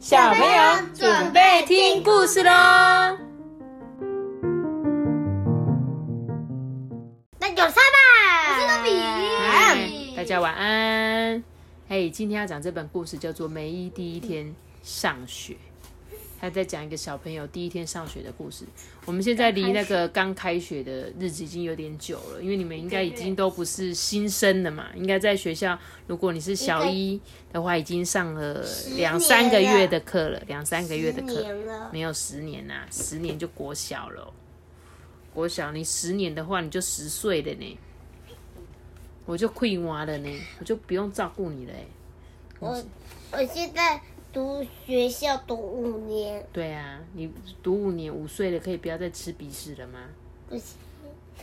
[0.00, 0.48] 小朋友
[0.94, 2.50] 准备听故事喽。
[7.38, 7.78] 那有沙吧？
[8.48, 8.98] 我是豆比
[9.46, 11.44] 嗨，大家晚安。
[11.86, 14.50] 嘿，今天要讲这本故事叫做《梅姨第一天
[14.82, 15.52] 上学》，
[16.40, 18.64] 他在讲一个小朋友第一天上学的故事。
[19.04, 27.20] 我们现在离那个刚开学的日子已经有点久了，因为你们应该已经都不是新生了嘛，应该在学校，如果你是小一
[27.52, 28.64] 的话，已经上了
[28.96, 31.44] 两三个月的课了，两三个月的课。
[31.92, 34.32] 没有十年呐、十年就国小了哦、
[35.34, 37.78] 国小你十年的话，你就十岁了呢，
[39.26, 41.86] 我就困娃了呢，我就不用照顾你了、欸。
[42.60, 42.84] 我
[43.32, 44.00] 我现在
[44.32, 47.30] 读学校读五年，对啊，你
[47.62, 50.00] 读五年五岁了，可以不要再吃鼻屎了吗？
[50.48, 50.76] 不行，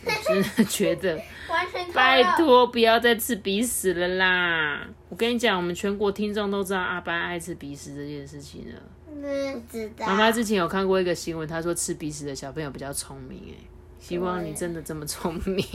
[0.05, 1.19] 我真的觉得，
[1.93, 4.87] 拜托不要再吃鼻屎了啦！
[5.09, 8.81] 我跟你讲，我们全国听众都知道阿班爱吃鼻屎这件事情了。
[9.07, 10.05] 不知道。
[10.05, 13.57] 妈妈之前有看过一个新闻，她说吃鼻屎的小朋友比较聪明、欸，
[14.00, 15.66] 希望你真的这么聪明。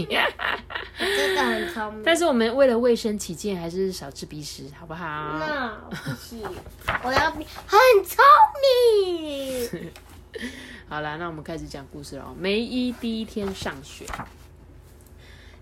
[0.99, 2.03] 真的很聪明。
[2.05, 5.39] 但是我们为了卫生起见，还是少吃鼻屎，好不好？
[5.39, 6.41] 那不行，
[7.03, 7.43] 我要很
[8.05, 8.25] 聪
[8.63, 9.91] 明。
[10.89, 12.35] 好啦，那我们开始讲故事喽。
[12.39, 14.07] 梅姨第一天上学，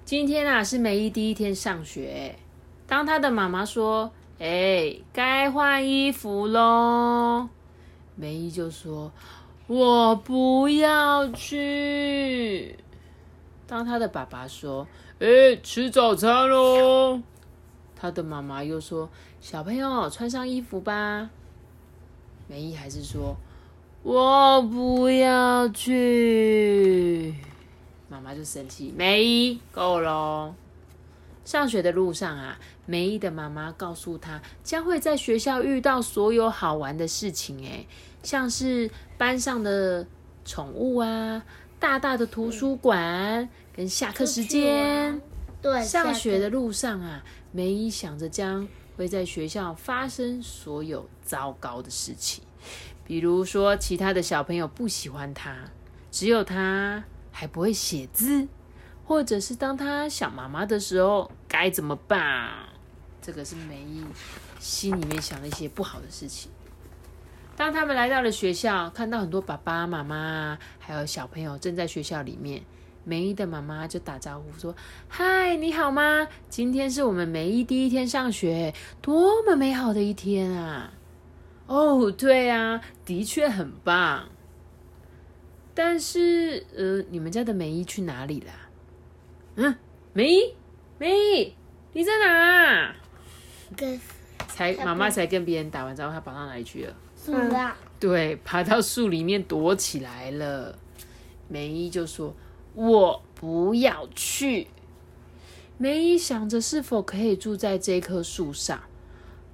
[0.05, 2.37] 今天啊是梅姨第一天上学。
[2.87, 7.49] 当她的妈妈说：“哎、该换衣服喽。”
[8.17, 9.13] 梅姨就说
[9.71, 12.77] ：“我不要去。”
[13.69, 14.89] 当他的爸爸说
[15.21, 17.23] ：“哎、吃早餐喽。”
[17.95, 19.09] 他的妈妈又说
[19.41, 21.31] ：“小朋友，穿上衣服吧。”
[22.49, 23.37] 梅姨还是说
[24.03, 27.33] ：“我不要去。”
[28.11, 30.53] 妈妈就生气，梅姨够了。
[31.45, 37.87] 上学的路上啊，梅姨的妈妈告诉她，将会在学校遇到所有好玩的事情，哎，
[38.23, 40.07] 像是班上的
[40.45, 41.43] 宠物啊，
[41.79, 45.21] 大大的图书馆，跟下课时间。
[45.63, 47.23] 对，上学的路上啊，
[47.53, 48.67] 梅姨想着将
[48.97, 52.43] 会在学校发生所有糟糕的事情，
[53.07, 55.55] 比如说其他的小朋友不喜欢她，
[56.11, 58.49] 只有她还不会写字，
[59.05, 62.51] 或者是当她想妈妈的时候该怎么办？
[63.21, 64.03] 这个是梅姨
[64.59, 66.51] 心里面想的一些不好的事情。
[67.61, 72.63] 当他们来到了学校，看到很多爸爸妈妈还有小朋友正在学校里面。
[73.05, 74.75] 梅姨的妈妈就打招呼说
[75.09, 76.27] ：“嗨，你好吗？
[76.49, 80.91] 今天是我们梅姨第一天上学，多么美好的一天啊！”
[81.69, 84.27] 哦，对啊，的确很棒。
[85.75, 88.53] 但是，呃，你们家的梅姨去哪里了？
[89.57, 89.77] 嗯，
[90.15, 90.55] 梅姨，
[90.97, 91.55] 梅姨，
[91.93, 92.95] 你在哪？
[93.77, 94.01] 跟
[94.49, 96.97] 才妈妈才跟别人打完招呼，她跑到哪里去了？
[97.23, 100.79] 树上，对，爬到树里面躲起来了。
[101.49, 102.35] 梅姨就说
[102.75, 104.69] ：“我不要去。”
[105.77, 108.81] 梅姨想着是否可以住在这棵树上，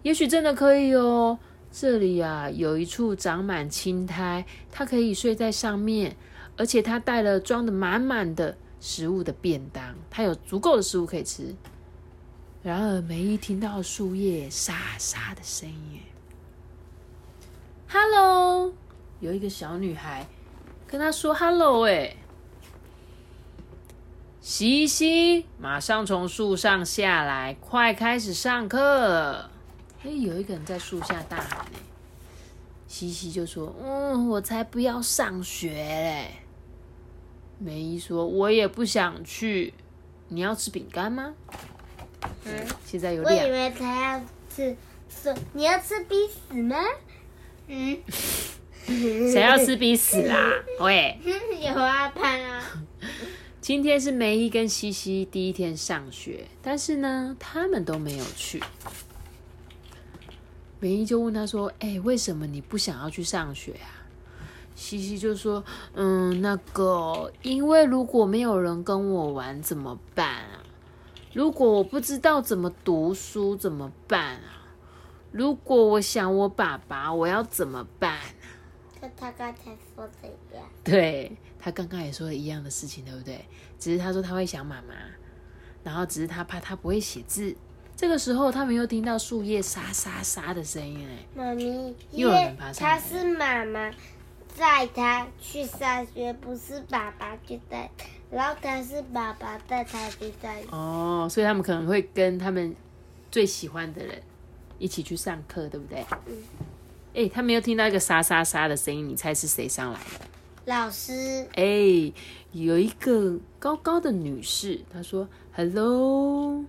[0.03, 1.39] 也许真的可以哦。
[1.73, 6.17] 这里啊，有一处长满青苔，它可以睡在上面，
[6.57, 11.55] 而且它带了装的满满的食物的便当，它有足够的食物可以吃。
[12.63, 16.16] 然而，梅姨听到树叶沙沙的声音，哎
[17.89, 18.73] “Hello”，
[19.21, 20.27] 有一个小女孩
[20.87, 22.17] 跟她说 “Hello”，哎，
[24.41, 29.49] 西西，马上从树上下来，快开始上课。
[30.05, 31.81] 哎，有一个人在树下大喊哎，
[32.87, 36.31] 西西就说：“嗯，我才不要上学嘞。”
[37.59, 39.73] 梅姨说：“我也不想去。
[40.29, 41.35] 你要吃饼干吗？”
[42.45, 44.21] 嗯，现在有我以两为他要
[44.55, 44.77] 吃，
[45.09, 46.77] 说你要吃鼻屎吗？
[47.69, 47.99] 嗯，
[48.87, 50.53] 谁要吃鼻屎啦？
[50.81, 51.19] 喂，
[51.61, 52.63] 有啊，潘啊，
[53.61, 58.63] 今天是梅姨跟西西第一天上学，但是呢，他们都没有去。
[60.79, 64.07] 梅姨就问他说：“哎、为什么你不想要去上学啊？”
[64.77, 65.65] 西西就说
[65.95, 70.63] ：“嗯，那个，因为如果没有人跟我玩怎么办啊？
[71.33, 74.66] 如果我不知道怎么读书怎么办啊？
[75.37, 78.23] 如果我想我爸爸，我要怎么办啊？”
[79.01, 80.65] 跟他刚才说的一样。
[80.83, 83.45] 对他刚刚也说了一样的事情，对不对？
[83.79, 84.95] 只是他说他会想妈妈，
[85.85, 87.55] 然后只是他怕他不会写字。
[87.95, 91.65] 这个时候，他们又听到树叶沙沙沙的声音，哎，妈咪，
[92.11, 93.91] 因又有为人爬上来他是妈妈
[94.55, 97.91] 载他去上学，不是爸爸去带，
[98.31, 100.67] 然后他是爸爸带他去上学。
[100.71, 102.75] 哦，所以他们可能会跟他们
[103.31, 104.23] 最喜欢的人
[104.79, 106.05] 一起去上课，对不对？
[107.15, 110.27] 哎，他没有听到一个沙沙沙的声音，你猜是谁上来的？
[110.67, 112.13] 老师，哎，
[112.53, 116.65] 有一个高高的女士，她说：“Hello。”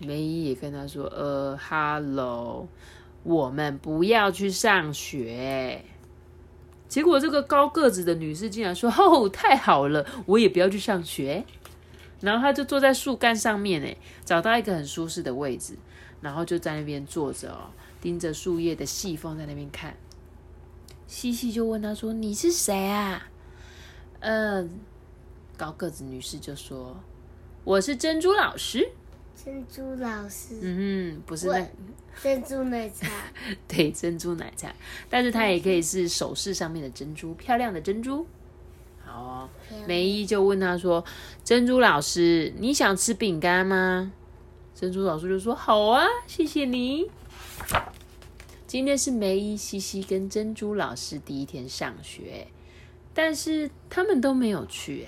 [0.00, 2.66] 梅姨也跟她说：“呃，Hello，
[3.24, 5.82] 我们不要去上学。”
[6.88, 11.44] 结果这个高个子的女士竟然说：“哦，太好了，我也不要去上学。”
[12.22, 15.74] 然后她就坐在树干上面，哎，找到一个很舒适的位置，
[16.20, 17.70] 然后就在那边坐着哦，
[18.00, 19.96] 盯着树叶的细缝在那边看。
[21.06, 23.28] 西西就问他说：“你是谁啊？”
[24.20, 24.80] 嗯，
[25.56, 26.96] 高个子女士就说
[27.64, 28.90] ：“我是珍珠老师。”
[29.44, 31.64] 珍珠老师，嗯哼，不是那
[32.20, 33.06] 珍珠奶茶，
[33.68, 34.74] 对，珍珠奶茶，
[35.08, 38.26] 但是它也可以是首饰上面的珍珠，漂亮的珍珠。
[39.04, 39.48] 好哦，
[39.86, 41.02] 梅姨就问他说
[41.44, 44.12] ：“珍珠老师，你想吃饼干吗？”
[44.78, 47.10] 珍珠老师就说：“好啊，谢谢你。”
[48.68, 52.46] 今天是梅姨、西西跟珍珠老师第一天上学，
[53.12, 55.04] 但是他们都没有去，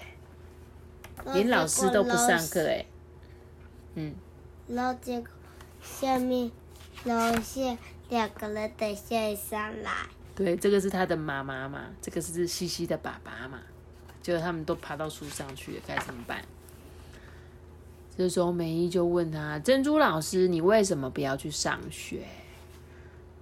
[1.25, 2.85] 哎，连老师都不上课，哎，
[3.95, 4.13] 嗯，
[4.67, 5.29] 然后结果
[5.81, 6.51] 下面
[7.05, 7.79] 楼下
[8.09, 9.93] 两个人等下上来，
[10.35, 13.61] 对，这个是他的妈妈嘛，这个是西西的爸爸嘛，
[14.21, 16.45] 结果他们都爬到树上去了，该怎么办？
[18.21, 22.19] 这时候梅姨就问他：“珍珠老师，你为什么不要去上学？”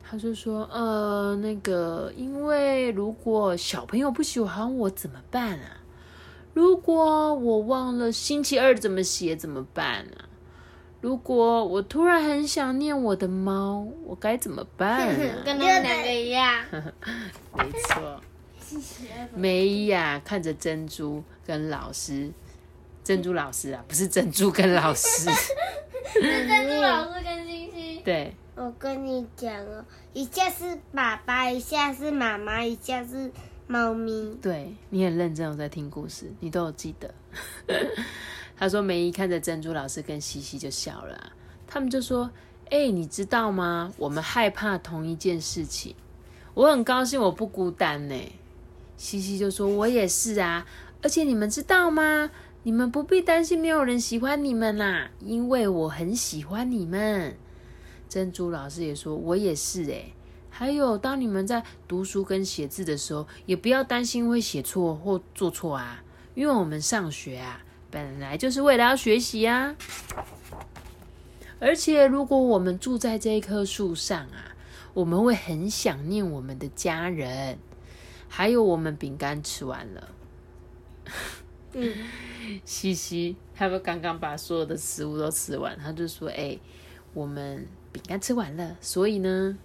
[0.09, 5.83] 他就说：“呃，那个，因为如果小朋友不喜欢我怎么办啊？
[6.55, 10.31] 如果我忘了星期二怎么写怎么办啊？
[11.01, 15.39] 如果我突然很想念我的猫，我该怎么办啊？
[15.45, 16.65] ”跟他们两个一样。
[17.59, 18.23] 没错。
[19.35, 22.31] 梅姨呀，看着珍珠跟老师，
[23.09, 25.31] 珍珠老师啊， 不是珍珠跟老师，
[26.13, 28.03] 是珍珠老师跟星星。
[28.05, 28.35] 对。
[28.55, 29.83] 我跟你讲哦，
[30.13, 33.33] 一下是爸爸，一下是妈妈，一下是
[33.67, 34.37] 猫咪。
[34.43, 37.15] 对你很认真，我在听故事，你都有记得。
[38.59, 41.33] 他说梅姨看着珍珠老师跟西西就笑了，
[41.67, 42.31] 他们就说
[42.69, 43.91] ：“哎，你知道吗？
[43.97, 45.95] 我们害怕同一件事情，
[46.53, 48.33] 我很高兴我不孤单呢。”
[48.99, 50.67] 西西就说：“我也是啊，
[51.01, 52.31] 而且你们知道吗？
[52.69, 57.35] 你们不必担心没有人喜欢你们啦，因为我很喜欢你们。”
[58.11, 60.13] 珍珠老师也说：“我也是诶。
[60.51, 66.05] 还有，当你们在读书跟写字的时候，也不要担心会写错或做错啊，
[66.35, 69.75] 因为我们上学啊，本来就是为了要学习啊。
[71.59, 74.55] 而且，如果我们住在这一棵树上啊，
[74.93, 77.59] 我们会很想念我们的家人。
[78.29, 80.09] 还有，我们饼干吃完了。
[81.73, 81.93] 嗯，
[82.65, 86.59] 西西他们刚刚把所有的食物都吃完，他就说：‘哎，
[87.15, 89.57] 我们’。”饼干吃完了，所以呢，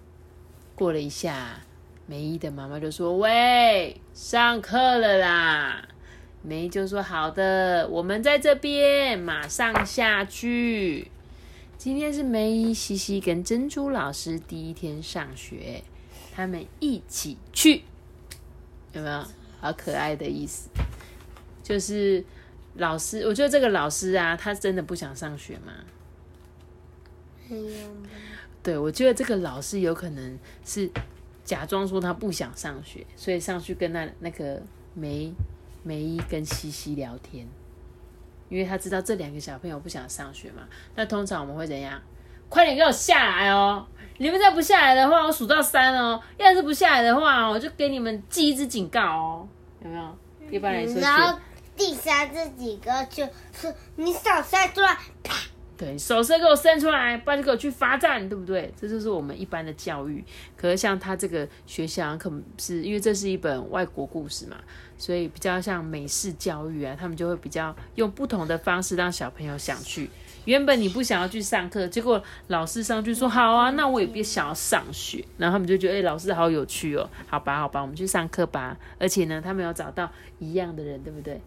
[0.74, 1.60] 过了一下，
[2.06, 5.86] 梅姨的妈妈就说：“喂，上课了啦！”
[6.42, 11.10] 梅姨就说：“好的，我们在这边，马上下去。”
[11.76, 15.84] 今天是梅姨、西西跟珍珠老师第一天上学，
[16.34, 17.82] 他们一起去，
[18.94, 19.24] 有没有？
[19.60, 20.70] 好可爱的意思，
[21.64, 22.24] 就是
[22.76, 25.72] 老师，我觉得这个老师啊，他真的不想上学吗？
[28.62, 30.88] 对，我觉得这个老师有可能是
[31.42, 34.62] 假装说他不想上学，所以上去跟那那个
[34.94, 35.34] 梅
[35.82, 37.46] 梅姨跟西西聊天，
[38.48, 40.62] 因为他知道这两个小朋友不想上学嘛。
[40.94, 42.00] 那通常我们会怎样？
[42.50, 43.84] 快点给我下来哦！
[44.18, 46.20] 你们再不下来的话，我数到三哦。
[46.36, 49.48] 要是不下来的话，我就给你们记一支警告哦。
[49.82, 50.18] 有没有？
[50.50, 51.38] 一般来说，然后
[51.76, 55.34] 第三这几个就是你手伸出来，啪。
[55.76, 58.72] 对手伸给我伸出来，不然就给我去罚站，对不对？
[58.80, 60.24] 这就是我们一般的教育。
[60.56, 64.56] 可是像他这个学校，可能是因为这是一本外国故事嘛，
[64.96, 70.08] 所以比较像美式教育啊，他们就会比较用不同的方式让小朋友想去。
[70.44, 78.76] 原本你不想要去上课，结果老师上去说好啊，那我也别想要上学，然后他们就觉得哎，老师好有趣哦，好吧，好吧，我们去上课吧。
[78.98, 81.40] 而且呢，他们有找到一样的人，对不对？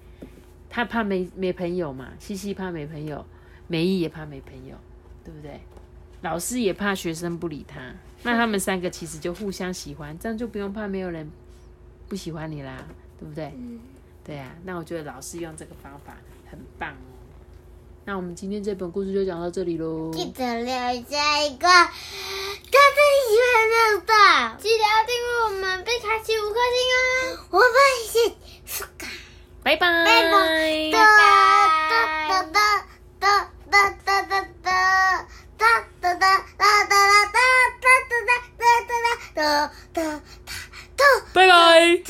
[0.70, 3.26] 他怕没没朋友嘛，西西怕没朋友。
[3.70, 4.76] 梅姨也怕没朋友，
[5.26, 5.60] 对不对？
[6.22, 7.80] 老师也怕学生不理他，
[8.24, 11.30] 那他们三个其实就互相喜欢，这样就不用怕没有人
[12.08, 12.86] 不喜欢你啦，
[13.20, 13.52] 对不对？
[14.24, 14.56] 对啊。
[14.64, 16.16] 那我觉得老师用这个方法
[16.50, 16.96] 很棒。
[18.08, 20.10] 那我们今天这本故事就讲到这里喽。
[20.14, 21.92] 记得留下一个他
[22.72, 27.38] 最喜欢的，记得要订阅我们，并开启五颗星哦。
[27.50, 27.68] 我们
[28.10, 28.16] 是
[28.66, 29.08] 苏卡，
[29.62, 31.04] 拜拜，拜拜，哒
[31.90, 31.92] 哒
[32.30, 32.88] 哒哒。
[33.20, 34.72] 哒哒哒哒哒
[35.58, 35.68] 哒
[36.00, 36.24] 哒哒哒
[36.56, 38.16] 哒哒哒哒
[38.88, 39.04] 哒
[39.36, 39.70] 哒。
[39.92, 40.22] 哒
[40.96, 41.04] 哒。
[41.34, 42.04] 拜拜。